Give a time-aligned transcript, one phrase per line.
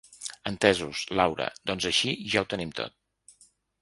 [0.51, 2.99] Entesos, Laura, doncs així ja ho tenim tot.